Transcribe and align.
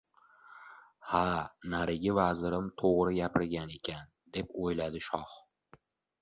“Ha, 1.09 1.19
narigi 1.73 2.13
vazirim 2.19 2.71
toʻgʻri 2.83 3.13
gapirgan 3.19 3.75
ekan”, 3.77 4.09
deb 4.39 4.57
oʻyladi 4.65 5.05
shoh. 5.11 5.37